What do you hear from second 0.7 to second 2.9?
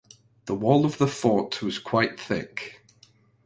of the fort was quite thick.